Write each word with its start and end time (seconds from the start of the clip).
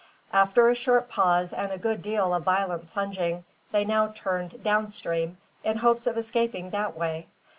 After 0.33 0.67
a 0.67 0.73
short 0.73 1.09
pause 1.09 1.53
and 1.53 1.71
a 1.71 1.77
good 1.77 2.01
deal 2.01 2.33
of 2.33 2.41
violent 2.41 2.89
plunging, 2.91 3.45
they 3.71 3.85
now 3.85 4.07
turned 4.07 4.63
down 4.63 4.89
stream, 4.89 5.37
in 5.63 5.77
hopes 5.77 6.07
of 6.07 6.17
escaping 6.17 6.71
that 6.71 6.97
way. 6.97 7.27